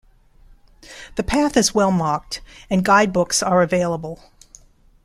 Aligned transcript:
The 1.13 1.21
path 1.21 1.55
is 1.55 1.75
well 1.75 1.91
marked 1.91 2.41
and 2.71 2.83
guide 2.83 3.13
books 3.13 3.43
are 3.43 3.61
available. 3.61 4.19